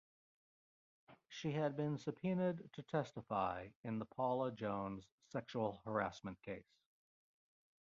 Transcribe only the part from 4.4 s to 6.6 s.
Jones sexual harassment